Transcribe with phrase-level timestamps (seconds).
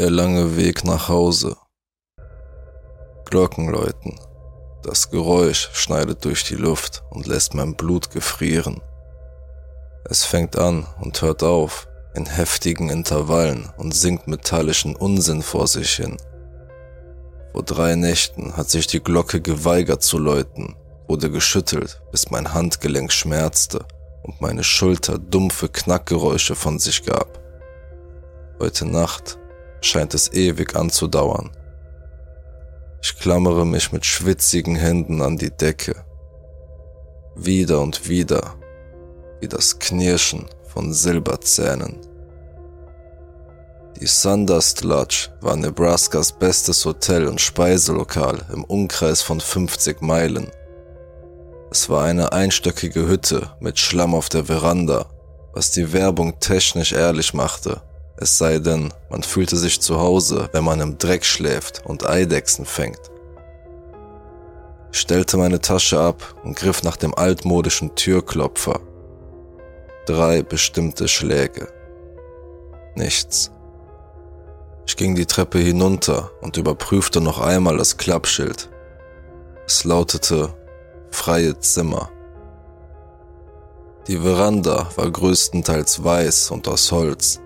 [0.00, 1.58] Der lange Weg nach Hause.
[3.26, 4.18] Glocken läuten.
[4.82, 8.80] Das Geräusch schneidet durch die Luft und lässt mein Blut gefrieren.
[10.06, 15.90] Es fängt an und hört auf in heftigen Intervallen und singt metallischen Unsinn vor sich
[15.90, 16.16] hin.
[17.52, 20.76] Vor drei Nächten hat sich die Glocke geweigert zu läuten,
[21.08, 23.84] wurde geschüttelt, bis mein Handgelenk schmerzte
[24.22, 27.38] und meine Schulter dumpfe Knackgeräusche von sich gab.
[28.58, 29.39] Heute Nacht
[29.80, 31.50] scheint es ewig anzudauern.
[33.02, 36.04] Ich klammere mich mit schwitzigen Händen an die Decke.
[37.34, 38.54] Wieder und wieder,
[39.40, 41.98] wie das Knirschen von Silberzähnen.
[43.98, 50.50] Die Sundust Lodge war Nebraskas bestes Hotel und Speiselokal im Umkreis von 50 Meilen.
[51.70, 55.06] Es war eine einstöckige Hütte mit Schlamm auf der Veranda,
[55.52, 57.82] was die Werbung technisch ehrlich machte
[58.20, 62.66] es sei denn, man fühlte sich zu Hause, wenn man im Dreck schläft und Eidechsen
[62.66, 63.00] fängt.
[64.92, 68.80] Ich stellte meine Tasche ab und griff nach dem altmodischen Türklopfer.
[70.04, 71.68] Drei bestimmte Schläge.
[72.94, 73.50] Nichts.
[74.86, 78.68] Ich ging die Treppe hinunter und überprüfte noch einmal das Klappschild.
[79.66, 80.52] Es lautete
[81.10, 82.10] freie Zimmer.
[84.08, 87.40] Die Veranda war größtenteils weiß und aus Holz.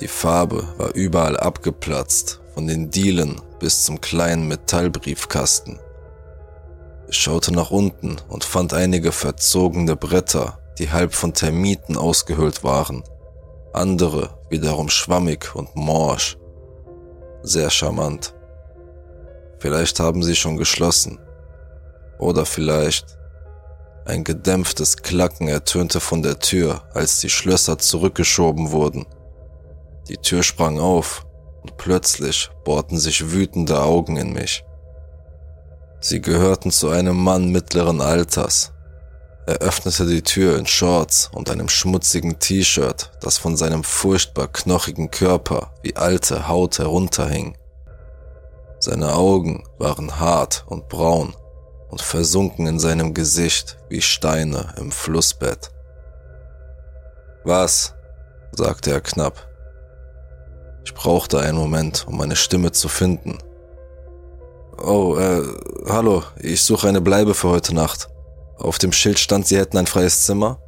[0.00, 5.78] Die Farbe war überall abgeplatzt, von den Dielen bis zum kleinen Metallbriefkasten.
[7.08, 13.04] Ich schaute nach unten und fand einige verzogene Bretter, die halb von Termiten ausgehöhlt waren,
[13.72, 16.36] andere wiederum schwammig und morsch.
[17.42, 18.34] Sehr charmant.
[19.58, 21.18] Vielleicht haben sie schon geschlossen.
[22.18, 23.18] Oder vielleicht
[24.04, 29.06] ein gedämpftes Klacken ertönte von der Tür, als die Schlösser zurückgeschoben wurden.
[30.08, 31.24] Die Tür sprang auf
[31.62, 34.64] und plötzlich bohrten sich wütende Augen in mich.
[36.00, 38.72] Sie gehörten zu einem Mann mittleren Alters.
[39.46, 45.10] Er öffnete die Tür in Shorts und einem schmutzigen T-Shirt, das von seinem furchtbar knochigen
[45.10, 47.56] Körper wie alte Haut herunterhing.
[48.80, 51.36] Seine Augen waren hart und braun
[51.88, 55.70] und versunken in seinem Gesicht wie Steine im Flussbett.
[57.44, 57.94] Was?
[58.52, 59.51] sagte er knapp.
[60.84, 63.38] Ich brauchte einen Moment, um meine Stimme zu finden.
[64.78, 65.42] Oh, äh,
[65.86, 68.08] hallo, ich suche eine Bleibe für heute Nacht.
[68.58, 70.60] Auf dem Schild stand, Sie hätten ein freies Zimmer?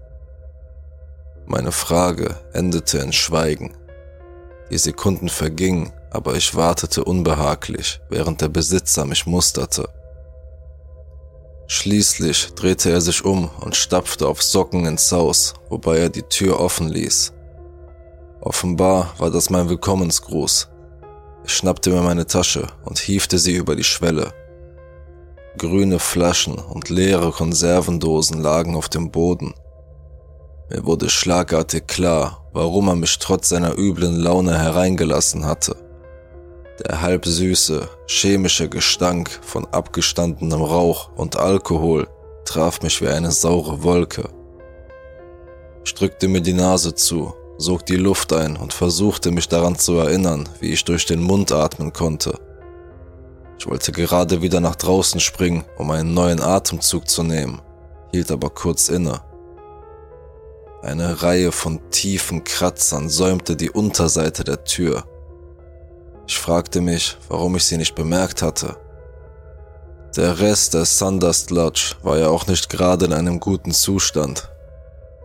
[1.46, 3.76] Meine Frage endete in Schweigen.
[4.70, 9.88] Die Sekunden vergingen, aber ich wartete unbehaglich, während der Besitzer mich musterte.
[11.66, 16.60] Schließlich drehte er sich um und stapfte auf Socken ins Haus, wobei er die Tür
[16.60, 17.33] offen ließ.
[18.44, 20.68] Offenbar war das mein Willkommensgruß.
[21.46, 24.34] Ich schnappte mir meine Tasche und hiefte sie über die Schwelle.
[25.56, 29.54] Grüne Flaschen und leere Konservendosen lagen auf dem Boden.
[30.68, 35.76] Mir wurde schlagartig klar, warum er mich trotz seiner üblen Laune hereingelassen hatte.
[36.84, 42.08] Der halb süße, chemische Gestank von abgestandenem Rauch und Alkohol
[42.44, 44.28] traf mich wie eine saure Wolke.
[45.82, 49.94] Ich drückte mir die Nase zu sog die Luft ein und versuchte mich daran zu
[49.94, 52.38] erinnern, wie ich durch den Mund atmen konnte.
[53.58, 57.62] Ich wollte gerade wieder nach draußen springen, um einen neuen Atemzug zu nehmen,
[58.12, 59.20] hielt aber kurz inne.
[60.82, 65.04] Eine Reihe von tiefen Kratzern säumte die Unterseite der Tür.
[66.26, 68.76] Ich fragte mich, warum ich sie nicht bemerkt hatte.
[70.16, 74.50] Der Rest der Sundust Lodge war ja auch nicht gerade in einem guten Zustand.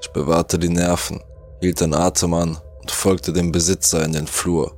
[0.01, 1.21] Ich bewahrte die Nerven
[1.61, 4.75] hielt den Atem an und folgte dem Besitzer in den Flur.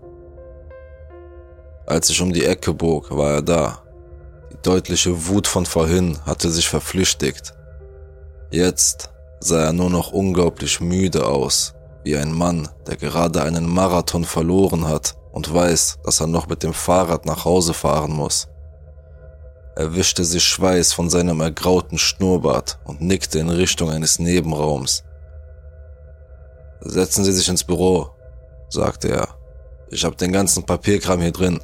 [1.86, 3.82] Als ich um die Ecke bog, war er da.
[4.52, 7.54] Die deutliche Wut von vorhin hatte sich verflüchtigt.
[8.52, 9.10] Jetzt
[9.40, 14.88] sah er nur noch unglaublich müde aus, wie ein Mann, der gerade einen Marathon verloren
[14.88, 18.48] hat und weiß, dass er noch mit dem Fahrrad nach Hause fahren muss.
[19.76, 25.04] Er wischte sich Schweiß von seinem ergrauten Schnurrbart und nickte in Richtung eines Nebenraums,
[26.82, 28.10] Setzen Sie sich ins Büro,
[28.70, 29.30] sagte er.
[29.90, 31.60] Ich habe den ganzen Papierkram hier drin.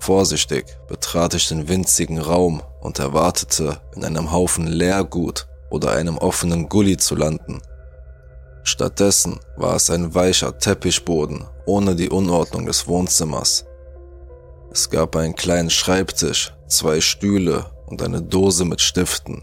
[0.00, 6.68] Vorsichtig betrat ich den winzigen Raum und erwartete, in einem Haufen Leergut oder einem offenen
[6.68, 7.62] Gully zu landen.
[8.64, 13.64] Stattdessen war es ein weicher Teppichboden ohne die Unordnung des Wohnzimmers.
[14.70, 19.40] Es gab einen kleinen Schreibtisch, zwei Stühle und eine Dose mit Stiften.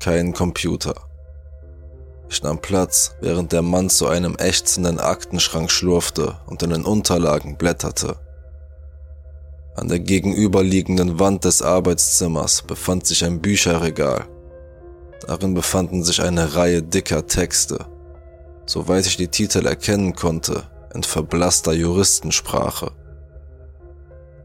[0.00, 0.94] Kein Computer.
[2.28, 7.56] Ich nahm Platz, während der Mann zu einem ächzenden Aktenschrank schlurfte und in den Unterlagen
[7.56, 8.16] blätterte.
[9.76, 14.26] An der gegenüberliegenden Wand des Arbeitszimmers befand sich ein Bücherregal.
[15.26, 17.86] Darin befanden sich eine Reihe dicker Texte.
[18.66, 20.62] Soweit ich die Titel erkennen konnte,
[20.94, 22.92] in verblasster Juristensprache.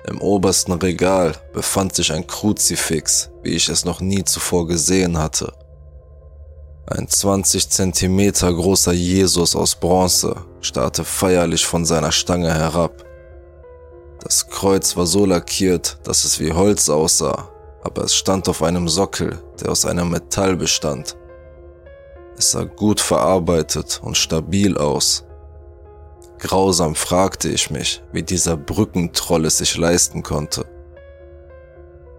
[0.08, 5.54] Im obersten Regal befand sich ein Kruzifix, wie ich es noch nie zuvor gesehen hatte.
[6.92, 13.06] Ein 20 Zentimeter großer Jesus aus Bronze starrte feierlich von seiner Stange herab.
[14.24, 17.48] Das Kreuz war so lackiert, dass es wie Holz aussah,
[17.84, 21.16] aber es stand auf einem Sockel, der aus einem Metall bestand.
[22.36, 25.26] Es sah gut verarbeitet und stabil aus.
[26.40, 30.66] Grausam fragte ich mich, wie dieser Brückentroll es sich leisten konnte.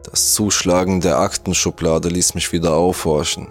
[0.09, 3.49] Das Zuschlagen der Aktenschublade ließ mich wieder aufhorchen.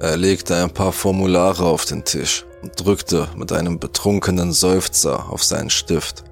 [0.00, 5.42] Er legte ein paar Formulare auf den Tisch und drückte mit einem betrunkenen Seufzer auf
[5.42, 6.22] seinen Stift.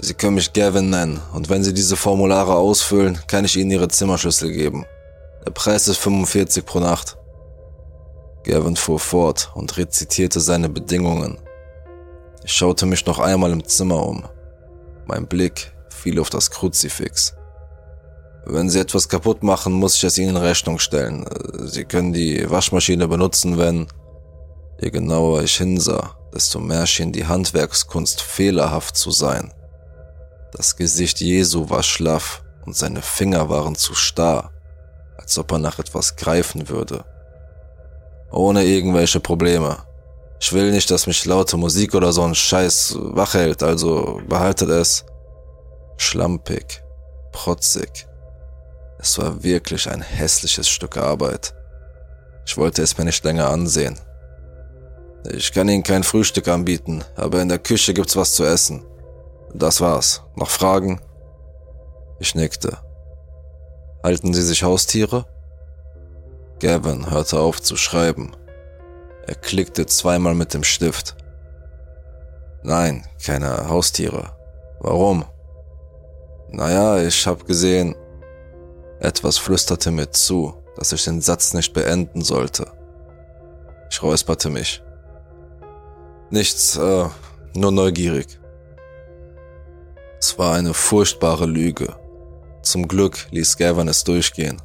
[0.00, 3.88] Sie können mich Gavin nennen und wenn Sie diese Formulare ausfüllen, kann ich Ihnen Ihre
[3.88, 4.84] Zimmerschlüssel geben.
[5.46, 7.16] Der Preis ist 45 pro Nacht.
[8.44, 11.38] Gavin fuhr fort und rezitierte seine Bedingungen.
[12.44, 14.28] Ich schaute mich noch einmal im Zimmer um.
[15.06, 17.34] Mein Blick fiel auf das Kruzifix.
[18.46, 21.26] Wenn Sie etwas kaputt machen, muss ich es Ihnen in Rechnung stellen.
[21.66, 23.86] Sie können die Waschmaschine benutzen, wenn...
[24.80, 29.52] Je genauer ich hinsah, desto mehr schien die Handwerkskunst fehlerhaft zu sein.
[30.52, 34.50] Das Gesicht Jesu war schlaff und seine Finger waren zu starr,
[35.18, 37.04] als ob er nach etwas greifen würde.
[38.32, 39.76] Ohne irgendwelche Probleme.
[40.40, 44.70] Ich will nicht, dass mich laute Musik oder so ein Scheiß wach hält, also behaltet
[44.70, 45.04] es.
[45.98, 46.82] Schlampig,
[47.32, 48.06] protzig.
[49.02, 51.54] Es war wirklich ein hässliches Stück Arbeit.
[52.44, 53.98] Ich wollte es mir nicht länger ansehen.
[55.32, 58.84] Ich kann Ihnen kein Frühstück anbieten, aber in der Küche gibt's was zu essen.
[59.54, 60.22] Das war's.
[60.36, 61.00] Noch Fragen?
[62.18, 62.76] Ich nickte.
[64.02, 65.24] Halten Sie sich Haustiere?
[66.58, 68.36] Gavin hörte auf zu schreiben.
[69.26, 71.16] Er klickte zweimal mit dem Stift.
[72.62, 74.36] Nein, keine Haustiere.
[74.80, 75.24] Warum?
[76.50, 77.94] Naja, ich hab gesehen.
[79.00, 82.70] Etwas flüsterte mir zu, dass ich den Satz nicht beenden sollte.
[83.90, 84.82] Ich räusperte mich.
[86.28, 87.08] Nichts, äh,
[87.54, 88.38] nur neugierig.
[90.20, 91.96] Es war eine furchtbare Lüge.
[92.62, 94.60] Zum Glück ließ Gavin es durchgehen.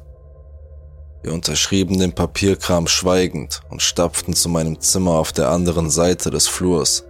[1.22, 6.46] Wir unterschrieben den Papierkram schweigend und stapften zu meinem Zimmer auf der anderen Seite des
[6.46, 7.04] Flurs.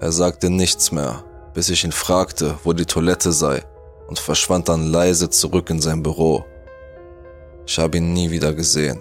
[0.00, 1.24] Er sagte nichts mehr,
[1.54, 3.64] bis ich ihn fragte, wo die Toilette sei,
[4.08, 6.44] und verschwand dann leise zurück in sein Büro.
[7.64, 9.00] Ich habe ihn nie wieder gesehen.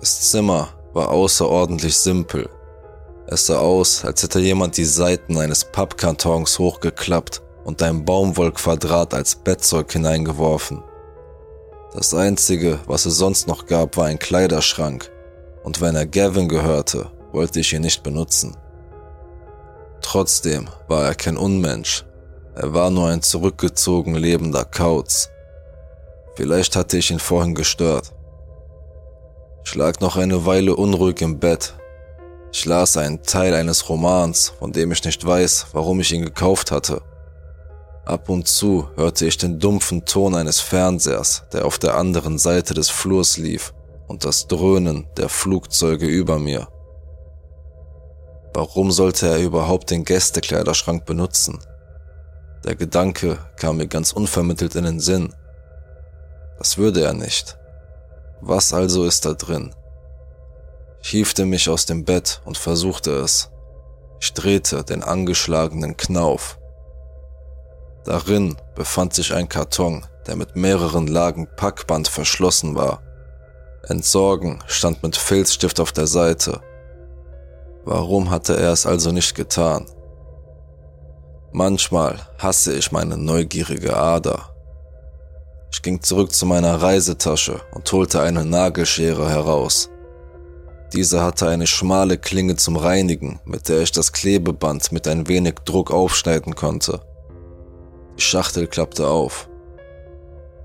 [0.00, 2.50] Das Zimmer war außerordentlich simpel
[3.28, 9.34] es sah aus, als hätte jemand die Seiten eines Pappkartons hochgeklappt und ein Baumwollquadrat als
[9.34, 10.84] Bettzeug hineingeworfen.
[11.92, 15.10] Das einzige, was es sonst noch gab, war ein Kleiderschrank,
[15.64, 18.56] und wenn er Gavin gehörte, wollte ich ihn nicht benutzen.
[20.02, 22.04] Trotzdem war er kein Unmensch,
[22.56, 25.30] er war nur ein zurückgezogen lebender Kauz.
[26.34, 28.12] Vielleicht hatte ich ihn vorhin gestört.
[29.64, 31.74] Ich lag noch eine Weile unruhig im Bett,
[32.58, 36.70] ich las einen Teil eines Romans, von dem ich nicht weiß, warum ich ihn gekauft
[36.70, 37.02] hatte.
[38.06, 42.72] Ab und zu hörte ich den dumpfen Ton eines Fernsehers, der auf der anderen Seite
[42.72, 43.74] des Flurs lief,
[44.06, 46.68] und das Dröhnen der Flugzeuge über mir.
[48.54, 51.58] Warum sollte er überhaupt den Gästekleiderschrank benutzen?
[52.66, 55.32] Der Gedanke kam mir ganz unvermittelt in den Sinn.
[56.58, 57.56] Das würde er nicht.
[58.40, 59.72] Was also ist da drin?
[61.00, 63.50] Ich hiefte mich aus dem Bett und versuchte es.
[64.20, 66.58] Ich drehte den angeschlagenen Knauf.
[68.04, 73.00] Darin befand sich ein Karton, der mit mehreren Lagen Packband verschlossen war.
[73.84, 76.60] Entsorgen stand mit Filzstift auf der Seite.
[77.84, 79.86] Warum hatte er es also nicht getan?
[81.52, 84.50] Manchmal hasse ich meine neugierige Ader.
[85.72, 89.90] Ich ging zurück zu meiner Reisetasche und holte eine Nagelschere heraus.
[90.92, 95.54] Diese hatte eine schmale Klinge zum Reinigen, mit der ich das Klebeband mit ein wenig
[95.64, 97.00] Druck aufschneiden konnte.
[98.16, 99.48] Die Schachtel klappte auf.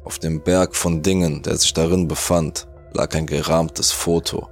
[0.03, 4.47] Auf dem Berg von Dingen, der sich darin befand, lag ein gerahmtes Foto.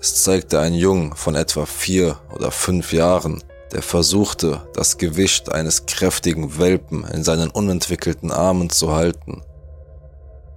[0.00, 3.42] Es zeigte einen Jungen von etwa vier oder fünf Jahren,
[3.72, 9.42] der versuchte, das Gewicht eines kräftigen Welpen in seinen unentwickelten Armen zu halten.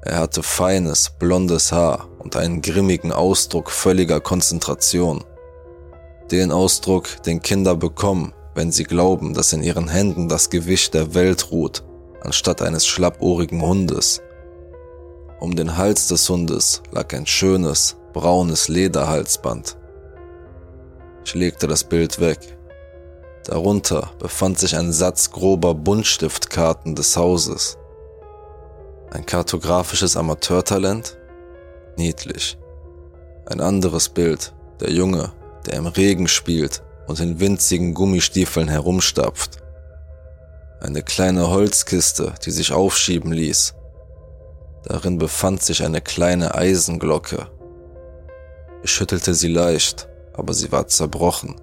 [0.02, 5.24] Er hatte feines, blondes Haar und einen grimmigen Ausdruck völliger Konzentration.
[6.32, 11.14] Den Ausdruck, den Kinder bekommen, wenn sie glauben, dass in ihren Händen das Gewicht der
[11.14, 11.84] Welt ruht,
[12.22, 14.22] anstatt eines schlappohrigen Hundes.
[15.40, 19.78] Um den Hals des Hundes lag ein schönes, braunes Lederhalsband.
[21.26, 22.59] Ich legte das Bild weg.
[23.50, 27.80] Darunter befand sich ein Satz grober Buntstiftkarten des Hauses.
[29.10, 31.18] Ein kartografisches Amateurtalent?
[31.98, 32.60] Niedlich.
[33.48, 35.32] Ein anderes Bild, der Junge,
[35.66, 39.58] der im Regen spielt und in winzigen Gummistiefeln herumstapft.
[40.80, 43.74] Eine kleine Holzkiste, die sich aufschieben ließ.
[44.84, 47.48] Darin befand sich eine kleine Eisenglocke.
[48.84, 51.60] Ich schüttelte sie leicht, aber sie war zerbrochen.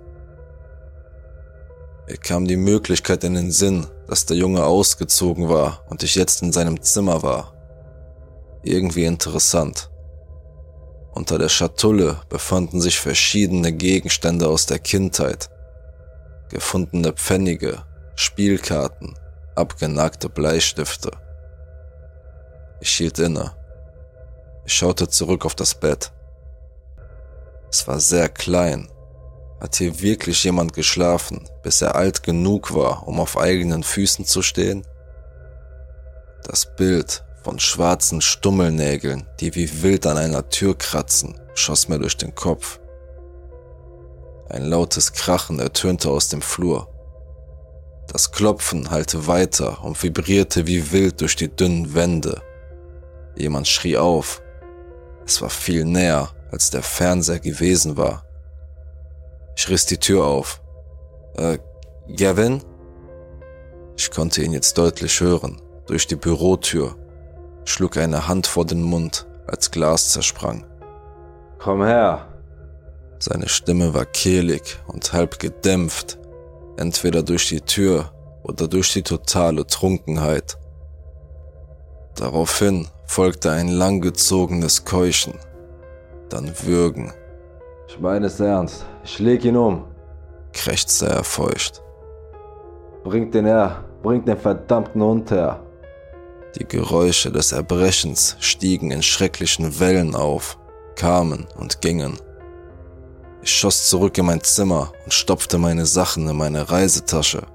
[2.08, 6.40] Mir kam die Möglichkeit in den Sinn, dass der Junge ausgezogen war und ich jetzt
[6.40, 7.52] in seinem Zimmer war.
[8.62, 9.90] Irgendwie interessant.
[11.12, 15.50] Unter der Schatulle befanden sich verschiedene Gegenstände aus der Kindheit.
[16.48, 17.82] Gefundene Pfennige,
[18.14, 19.18] Spielkarten,
[19.56, 21.10] abgenagte Bleistifte.
[22.80, 23.52] Ich hielt inne.
[24.64, 26.12] Ich schaute zurück auf das Bett.
[27.68, 28.88] Es war sehr klein
[29.60, 34.42] hat hier wirklich jemand geschlafen, bis er alt genug war, um auf eigenen Füßen zu
[34.42, 34.86] stehen?
[36.44, 42.16] Das Bild von schwarzen Stummelnägeln, die wie wild an einer Tür kratzen, schoss mir durch
[42.16, 42.80] den Kopf.
[44.48, 46.88] Ein lautes Krachen ertönte aus dem Flur.
[48.08, 52.40] Das Klopfen hallte weiter und vibrierte wie wild durch die dünnen Wände.
[53.36, 54.42] Jemand schrie auf.
[55.24, 58.25] Es war viel näher, als der Fernseher gewesen war.
[59.56, 60.60] Ich riss die Tür auf.
[61.36, 61.58] Äh,
[62.14, 62.62] Gavin?
[63.96, 66.94] Ich konnte ihn jetzt deutlich hören, durch die Bürotür,
[67.64, 70.66] schlug eine Hand vor den Mund, als Glas zersprang.
[71.58, 72.28] Komm her!
[73.18, 76.18] Seine Stimme war kehlig und halb gedämpft,
[76.76, 80.58] entweder durch die Tür oder durch die totale Trunkenheit.
[82.14, 85.38] Daraufhin folgte ein langgezogenes Keuchen,
[86.28, 87.12] dann Würgen
[87.88, 88.84] ich meine es ernst.
[89.06, 89.84] Ich leg ihn um.
[90.52, 91.80] krächzte er feucht.
[93.04, 93.84] Bringt den her.
[94.02, 95.64] Bringt den verdammten Hund her.
[96.56, 100.58] Die Geräusche des Erbrechens stiegen in schrecklichen Wellen auf,
[100.96, 102.18] kamen und gingen.
[103.42, 107.46] Ich schoss zurück in mein Zimmer und stopfte meine Sachen in meine Reisetasche.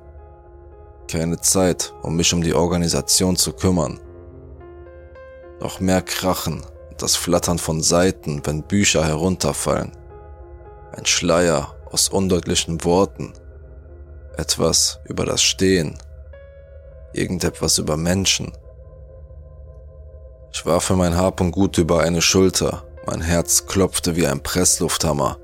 [1.09, 3.99] Keine Zeit, um mich um die Organisation zu kümmern.
[5.59, 9.91] Noch mehr Krachen und das Flattern von Seiten, wenn Bücher herunterfallen.
[10.93, 13.33] Ein Schleier aus undeutlichen Worten.
[14.35, 15.97] Etwas über das Stehen.
[17.13, 18.51] Irgendetwas über Menschen.
[20.53, 22.83] Ich warf mein Hab Gut über eine Schulter.
[23.05, 25.37] Mein Herz klopfte wie ein Presslufthammer.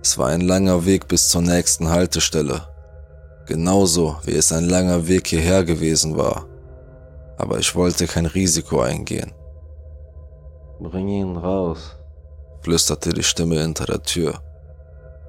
[0.00, 2.68] Es war ein langer Weg bis zur nächsten Haltestelle.
[3.46, 6.46] Genauso wie es ein langer Weg hierher gewesen war.
[7.36, 9.32] Aber ich wollte kein Risiko eingehen.
[10.78, 11.95] Bring ihn raus,
[12.66, 14.40] flüsterte die Stimme hinter der Tür.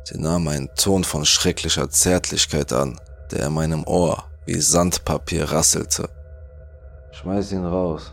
[0.04, 6.10] Sie nahm einen Ton von schrecklicher Zärtlichkeit an, der in meinem Ohr wie Sandpapier rasselte.
[7.12, 8.12] Schmeiß ihn raus.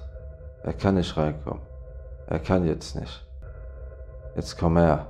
[0.63, 1.63] Er kann nicht reinkommen.
[2.27, 3.27] Er kann jetzt nicht.
[4.37, 5.07] Jetzt komm her.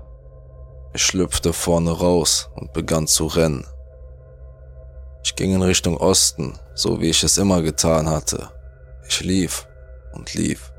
[0.93, 3.67] Ich schlüpfte vorne raus und begann zu rennen.
[5.25, 8.49] Ich ging in Richtung Osten, so wie ich es immer getan hatte.
[9.09, 9.67] Ich lief
[10.13, 10.73] und lief.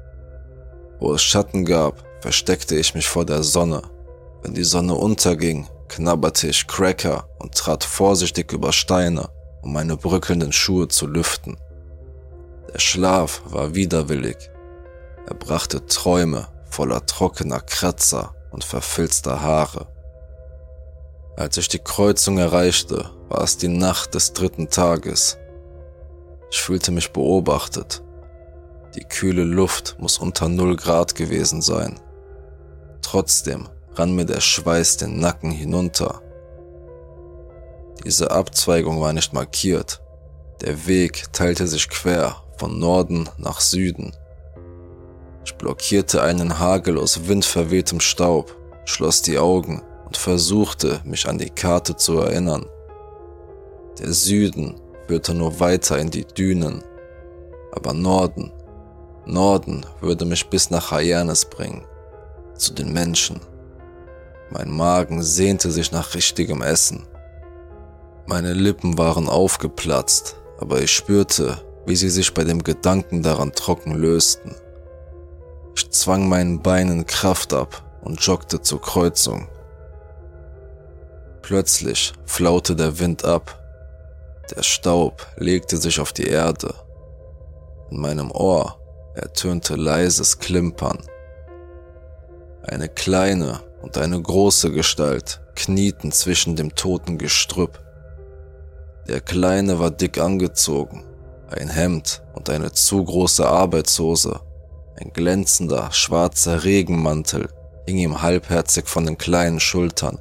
[0.99, 3.81] Wo es Schatten gab, versteckte ich mich vor der Sonne.
[4.41, 9.29] Wenn die Sonne unterging, knabberte ich Cracker und trat vorsichtig über Steine,
[9.61, 11.57] um meine bröckelnden Schuhe zu lüften.
[12.73, 14.37] Der Schlaf war widerwillig.
[15.27, 19.87] Er brachte Träume voller trockener Kratzer und verfilzter Haare.
[21.37, 25.37] Als ich die Kreuzung erreichte, war es die Nacht des dritten Tages.
[26.51, 28.03] Ich fühlte mich beobachtet.
[28.95, 31.99] Die kühle Luft muss unter null Grad gewesen sein.
[33.05, 36.23] Trotzdem rann mir der Schweiß den Nacken hinunter.
[38.03, 40.01] Diese Abzweigung war nicht markiert.
[40.61, 44.15] Der Weg teilte sich quer von Norden nach Süden.
[45.45, 51.51] Ich blockierte einen Hagel aus windverwehtem Staub, schloss die Augen und versuchte, mich an die
[51.51, 52.65] Karte zu erinnern.
[53.99, 56.83] Der Süden führte nur weiter in die Dünen,
[57.71, 58.51] aber Norden,
[59.27, 61.85] Norden würde mich bis nach Hyannis bringen,
[62.57, 63.39] zu den Menschen.
[64.49, 67.07] Mein Magen sehnte sich nach richtigem Essen.
[68.27, 73.95] Meine Lippen waren aufgeplatzt, aber ich spürte, wie sie sich bei dem Gedanken daran trocken
[73.95, 74.55] lösten.
[75.75, 79.47] Ich zwang meinen Beinen Kraft ab und joggte zur Kreuzung.
[81.41, 83.61] Plötzlich flaute der Wind ab.
[84.55, 86.73] Der Staub legte sich auf die Erde.
[87.91, 88.79] In meinem Ohr
[89.15, 90.99] ertönte leises Klimpern.
[92.67, 97.79] Eine kleine und eine große Gestalt knieten zwischen dem toten Gestrüpp.
[99.07, 101.03] Der Kleine war dick angezogen,
[101.47, 104.39] ein Hemd und eine zu große Arbeitshose,
[104.97, 107.49] ein glänzender schwarzer Regenmantel
[107.85, 110.17] hing ihm halbherzig von den kleinen Schultern.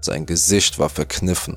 [0.00, 1.56] Sein Gesicht war verkniffen.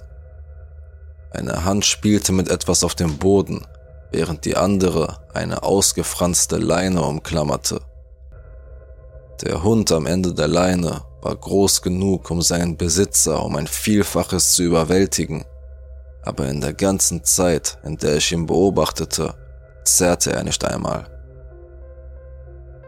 [1.32, 3.66] Eine Hand spielte mit etwas auf dem Boden,
[4.12, 7.82] während die andere eine ausgefranste Leine umklammerte.
[9.44, 14.54] Der Hund am Ende der Leine war groß genug, um seinen Besitzer um ein Vielfaches
[14.54, 15.46] zu überwältigen,
[16.24, 19.36] aber in der ganzen Zeit, in der ich ihn beobachtete,
[19.84, 21.08] zerrte er nicht einmal.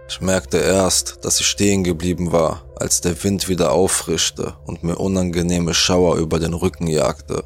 [0.08, 4.96] Ich merkte erst, dass ich stehen geblieben war, als der Wind wieder auffrischte und mir
[4.96, 7.44] unangenehme Schauer über den Rücken jagte.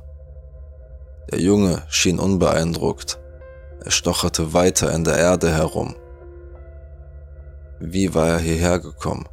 [1.30, 3.20] Der Junge schien unbeeindruckt.
[3.84, 5.96] Er stocherte weiter in der Erde herum.
[7.80, 9.28] Wie war er hierher gekommen?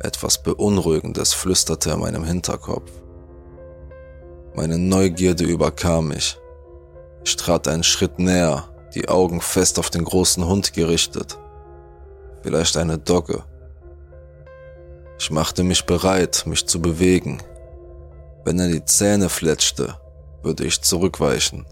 [0.00, 2.90] Etwas Beunruhigendes flüsterte in meinem Hinterkopf.
[4.54, 6.38] Meine Neugierde überkam mich.
[7.24, 11.38] Ich trat einen Schritt näher, die Augen fest auf den großen Hund gerichtet
[12.42, 13.44] vielleicht eine Dogge.
[15.18, 17.42] Ich machte mich bereit, mich zu bewegen.
[18.44, 19.94] Wenn er die Zähne fletschte,
[20.42, 21.64] würde ich zurückweichen.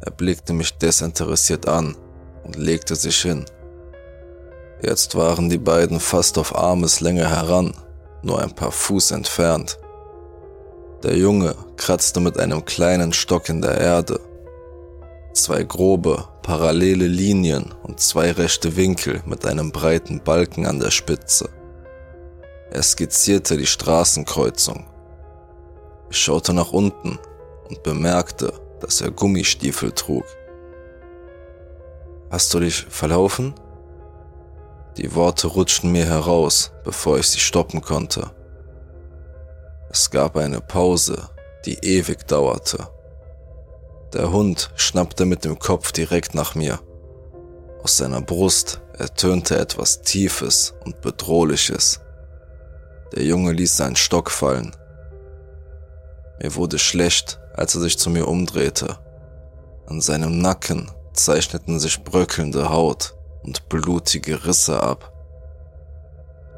[0.00, 1.96] Er blickte mich desinteressiert an
[2.44, 3.44] und legte sich hin.
[4.82, 7.74] Jetzt waren die beiden fast auf Armeslänge heran,
[8.22, 9.78] nur ein paar Fuß entfernt.
[11.02, 14.20] Der Junge kratzte mit einem kleinen Stock in der Erde
[15.32, 21.48] Zwei grobe, parallele Linien und zwei rechte Winkel mit einem breiten Balken an der Spitze.
[22.70, 24.84] Er skizzierte die Straßenkreuzung.
[26.10, 27.18] Ich schaute nach unten
[27.68, 30.24] und bemerkte, dass er Gummistiefel trug.
[32.30, 33.54] Hast du dich verlaufen?
[34.98, 38.30] Die Worte rutschten mir heraus, bevor ich sie stoppen konnte.
[39.90, 41.30] Es gab eine Pause,
[41.64, 42.88] die ewig dauerte.
[44.12, 46.80] Der Hund schnappte mit dem Kopf direkt nach mir.
[47.82, 52.00] Aus seiner Brust ertönte etwas Tiefes und Bedrohliches.
[53.14, 54.76] Der Junge ließ seinen Stock fallen.
[56.40, 58.98] Mir wurde schlecht, als er sich zu mir umdrehte.
[59.86, 65.12] An seinem Nacken zeichneten sich bröckelnde Haut und blutige Risse ab.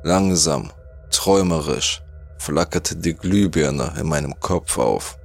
[0.03, 0.71] Langsam,
[1.11, 2.03] träumerisch,
[2.39, 5.19] flackerte die Glühbirne in meinem Kopf auf.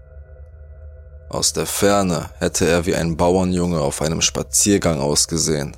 [1.29, 5.77] Aus der Ferne hätte er wie ein Bauernjunge auf einem Spaziergang ausgesehen.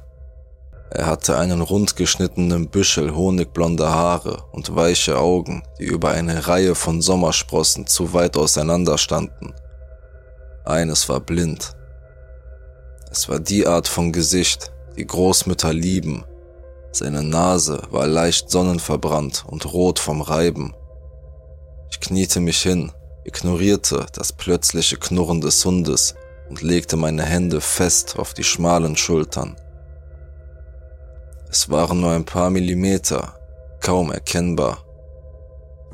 [0.92, 7.02] Er hatte einen rundgeschnittenen Büschel honigblonder Haare und weiche Augen, die über eine Reihe von
[7.02, 9.54] Sommersprossen zu weit auseinander standen.
[10.66, 11.76] Eines war blind.
[13.10, 16.24] Es war die Art von Gesicht, die Großmütter lieben.
[16.92, 20.74] Seine Nase war leicht sonnenverbrannt und rot vom Reiben.
[21.90, 22.92] Ich kniete mich hin
[23.24, 26.16] ignorierte das plötzliche Knurren des Hundes
[26.50, 29.56] und legte meine Hände fest auf die schmalen Schultern.
[31.50, 33.36] Es waren nur ein paar Millimeter,
[33.82, 34.84] kaum erkennbar.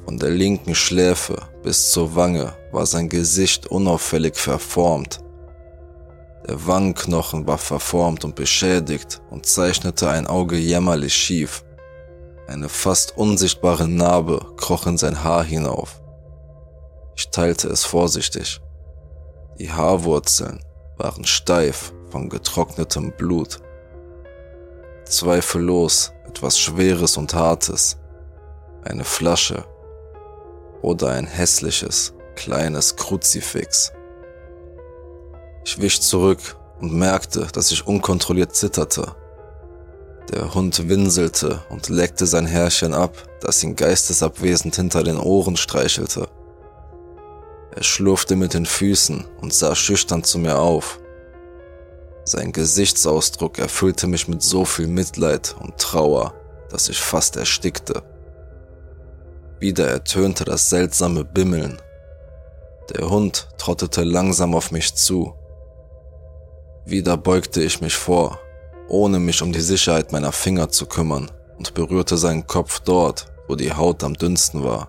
[0.05, 5.19] Von der linken Schläfe bis zur Wange war sein Gesicht unauffällig verformt.
[6.47, 11.65] Der Wangenknochen war verformt und beschädigt und zeichnete ein Auge jämmerlich schief.
[12.47, 16.01] Eine fast unsichtbare Narbe kroch in sein Haar hinauf.
[17.17, 18.62] Ich teilte es vorsichtig.
[19.60, 20.63] Die Haarwurzeln
[20.97, 23.60] waren steif von getrocknetem Blut.
[25.03, 27.97] Zweifellos etwas Schweres und Hartes.
[28.83, 29.65] Eine Flasche
[30.81, 33.91] oder ein hässliches, kleines Kruzifix.
[35.67, 39.13] Ich wich zurück und merkte, dass ich unkontrolliert zitterte.
[40.32, 46.30] Der Hund winselte und leckte sein Härchen ab, das ihn geistesabwesend hinter den Ohren streichelte.
[47.75, 51.01] Er schlurfte mit den Füßen und sah schüchtern zu mir auf.
[52.23, 56.34] Sein Gesichtsausdruck erfüllte mich mit so viel Mitleid und Trauer,
[56.69, 58.03] dass ich fast erstickte.
[59.60, 61.82] Wieder ertönte das seltsame Bimmeln.
[62.95, 65.37] Der Hund trottete langsam auf mich zu.
[66.88, 68.39] Wieder beugte ich mich vor,
[68.88, 73.56] ohne mich um die Sicherheit meiner Finger zu kümmern, und berührte seinen Kopf dort, wo
[73.56, 74.88] die Haut am dünnsten war.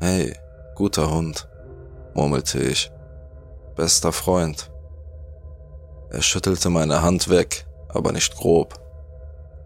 [0.00, 0.34] Hey,
[0.74, 1.46] Guter Hund,
[2.14, 2.90] murmelte ich.
[3.76, 4.72] Bester Freund.
[6.10, 8.74] Er schüttelte meine Hand weg, aber nicht grob.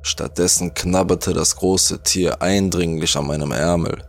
[0.03, 4.05] Stattdessen knabberte das große Tier eindringlich an meinem Ärmel.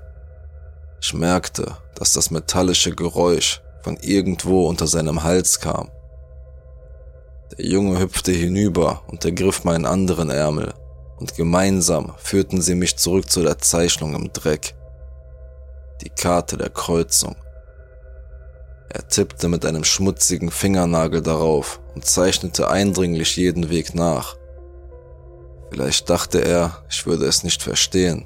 [1.01, 5.89] Ich merkte, dass das metallische Geräusch von irgendwo unter seinem Hals kam.
[7.57, 10.73] Der Junge hüpfte hinüber und ergriff meinen anderen Ärmel,
[11.17, 14.75] und gemeinsam führten sie mich zurück zu der Zeichnung im Dreck.
[16.01, 17.35] Die Karte der Kreuzung.
[18.89, 24.35] Er tippte mit einem schmutzigen Fingernagel darauf und zeichnete eindringlich jeden Weg nach.
[25.69, 28.23] Vielleicht dachte er, ich würde es nicht verstehen.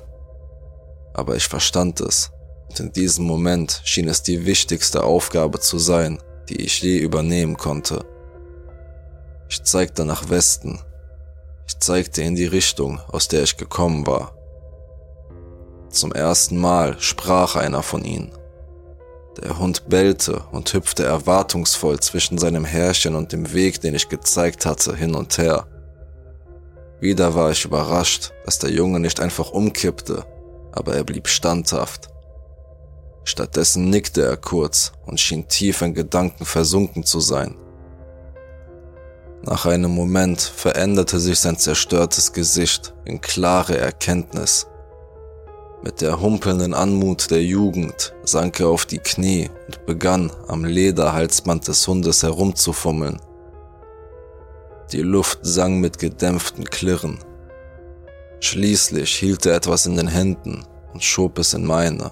[1.13, 2.31] Aber ich verstand es.
[2.69, 7.57] Und in diesem Moment schien es die wichtigste Aufgabe zu sein, die ich je übernehmen
[7.57, 8.05] konnte.
[9.53, 10.79] Ich zeigte nach Westen.
[11.67, 14.35] Ich zeigte in die Richtung, aus der ich gekommen war.
[15.91, 18.31] Zum ersten Mal sprach einer von ihnen.
[19.39, 24.65] Der Hund bellte und hüpfte erwartungsvoll zwischen seinem Härchen und dem Weg, den ich gezeigt
[24.65, 25.67] hatte, hin und her.
[26.99, 30.25] Wieder war ich überrascht, dass der Junge nicht einfach umkippte,
[30.71, 32.09] aber er blieb standhaft.
[33.23, 37.55] Stattdessen nickte er kurz und schien tief in Gedanken versunken zu sein.
[39.45, 44.67] Nach einem Moment veränderte sich sein zerstörtes Gesicht in klare Erkenntnis.
[45.83, 51.67] Mit der humpelnden Anmut der Jugend sank er auf die Knie und begann am Lederhalsband
[51.67, 53.19] des Hundes herumzufummeln.
[54.93, 57.19] Die Luft sang mit gedämpften Klirren.
[58.39, 62.11] Schließlich hielt er etwas in den Händen und schob es in meine.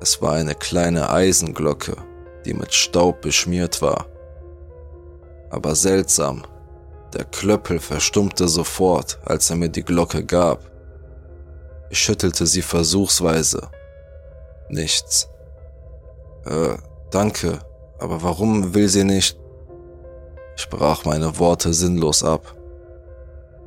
[0.00, 1.96] Es war eine kleine Eisenglocke,
[2.44, 4.06] die mit Staub beschmiert war.
[5.54, 6.42] Aber seltsam,
[7.12, 10.68] der Klöppel verstummte sofort, als er mir die Glocke gab.
[11.90, 13.68] Ich schüttelte sie versuchsweise.
[14.68, 15.28] Nichts.
[16.44, 16.74] Äh,
[17.12, 17.60] danke,
[18.00, 19.38] aber warum will sie nicht?
[20.56, 22.56] Ich brach meine Worte sinnlos ab.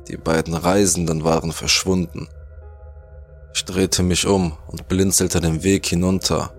[0.08, 2.28] Die beiden Reisenden waren verschwunden.
[3.54, 6.52] Ich drehte mich um und blinzelte den Weg hinunter.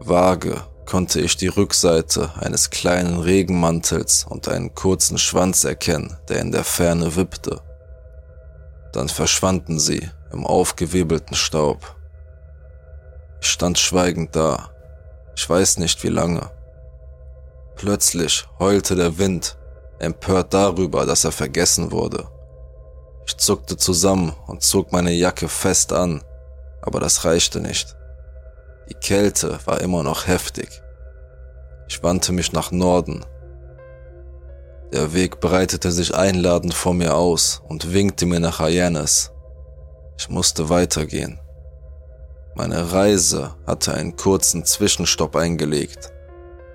[0.00, 0.60] Vage
[0.92, 6.64] konnte ich die Rückseite eines kleinen Regenmantels und einen kurzen Schwanz erkennen, der in der
[6.64, 7.62] Ferne wippte.
[8.92, 11.96] Dann verschwanden sie im aufgewebelten Staub.
[13.40, 14.68] Ich stand schweigend da.
[15.34, 16.50] Ich weiß nicht wie lange.
[17.74, 19.56] Plötzlich heulte der Wind,
[19.98, 22.28] empört darüber, dass er vergessen wurde.
[23.26, 26.22] Ich zuckte zusammen und zog meine Jacke fest an,
[26.82, 27.96] aber das reichte nicht.
[28.92, 30.68] Die Kälte war immer noch heftig.
[31.88, 33.24] Ich wandte mich nach Norden.
[34.92, 39.32] Der Weg breitete sich einladend vor mir aus und winkte mir nach Hyannis.
[40.18, 41.40] Ich musste weitergehen.
[42.54, 46.12] Meine Reise hatte einen kurzen Zwischenstopp eingelegt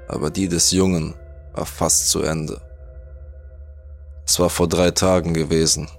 [0.08, 1.15] aber die des Jungen
[1.53, 2.62] war fast zu Ende.
[4.25, 5.89] Es war vor drei Tagen gewesen.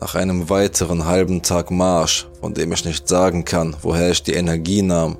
[0.00, 4.34] Nach einem weiteren halben Tag Marsch, von dem ich nicht sagen kann, woher ich die
[4.34, 5.16] Energie nahm,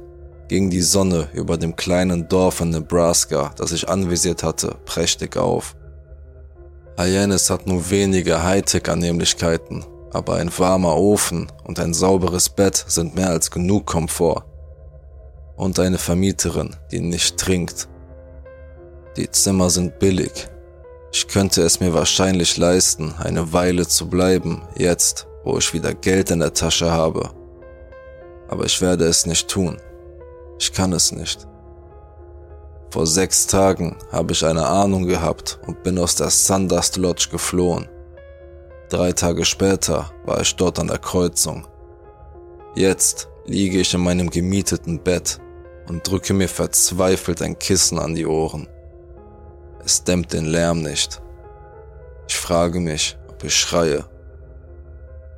[0.49, 5.75] ging die Sonne über dem kleinen Dorf in Nebraska, das ich anvisiert hatte, prächtig auf.
[6.99, 13.31] Hyannis hat nur wenige Hightech-Annehmlichkeiten, aber ein warmer Ofen und ein sauberes Bett sind mehr
[13.31, 14.45] als genug Komfort
[15.57, 17.89] und eine Vermieterin, die nicht trinkt.
[19.17, 20.49] Die Zimmer sind billig.
[21.13, 26.31] Ich könnte es mir wahrscheinlich leisten, eine Weile zu bleiben, jetzt, wo ich wieder Geld
[26.31, 27.31] in der Tasche habe.
[28.49, 29.79] Aber ich werde es nicht tun.
[30.59, 31.47] Ich kann es nicht.
[32.91, 37.89] Vor sechs Tagen habe ich eine Ahnung gehabt und bin aus der Sundust Lodge geflohen.
[38.89, 41.67] Drei Tage später war ich dort an der Kreuzung.
[42.75, 45.41] Jetzt liege ich in meinem gemieteten Bett
[45.89, 48.69] und drücke mir verzweifelt ein Kissen an die Ohren.
[49.87, 51.23] Es dämmt den Lärm nicht.
[52.27, 54.05] Ich frage mich, ob ich schreie.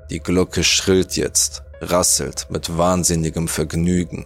[0.08, 4.24] Die Glocke schrillt jetzt, rasselt mit wahnsinnigem Vergnügen.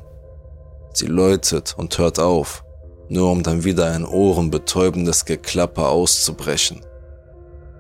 [0.93, 2.65] Sie läutet und hört auf,
[3.09, 6.87] nur um dann wieder ein ohrenbetäubendes Geklapper auszubrechen.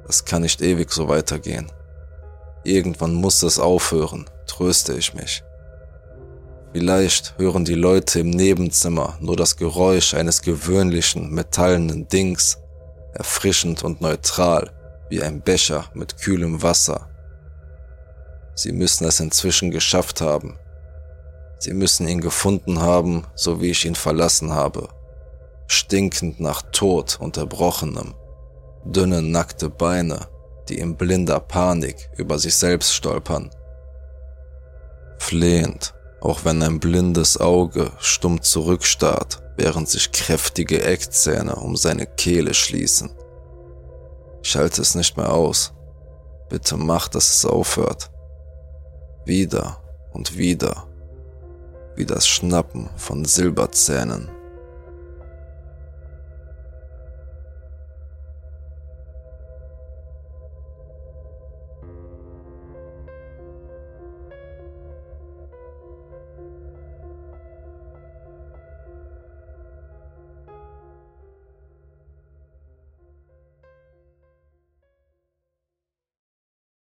[0.05, 1.71] Das kann nicht ewig so weitergehen.
[2.65, 5.45] Irgendwann muss es aufhören, tröste ich mich.
[6.73, 12.59] Vielleicht hören die Leute im Nebenzimmer nur das Geräusch eines gewöhnlichen metallenen Dings,
[13.13, 14.71] erfrischend und neutral,
[15.11, 17.11] wie ein Becher mit kühlem Wasser.
[18.55, 20.59] Sie müssen es inzwischen geschafft haben.
[21.59, 24.89] Sie müssen ihn gefunden haben, so wie ich ihn verlassen habe.
[25.67, 28.15] Stinkend nach Tod und Erbrochenem.
[28.85, 30.27] Dünne, nackte Beine,
[30.71, 33.51] die in blinder Panik über sich selbst stolpern.
[35.19, 42.55] Flehend auch wenn ein blindes Auge stumm zurückstarrt, während sich kräftige Eckzähne um seine Kehle
[42.55, 43.11] schließen.
[44.43, 45.73] Schalte es nicht mehr aus.
[46.49, 48.13] Bitte mach, dass es aufhört.
[49.25, 49.83] Wieder
[50.13, 50.87] und wieder,
[51.97, 54.31] wie das Schnappen von Silberzähnen